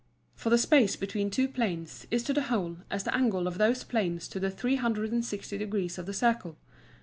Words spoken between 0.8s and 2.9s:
between two Planes, is to the whole,